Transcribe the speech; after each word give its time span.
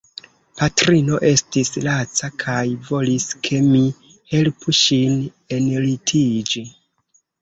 Patrino 0.59 1.17
estis 1.31 1.69
laca 1.87 2.29
kaj 2.45 2.63
volis 2.89 3.27
ke 3.49 3.61
mi 3.69 3.83
helpu 4.35 4.75
ŝin 4.81 5.21
enlitiĝi. 5.59 6.65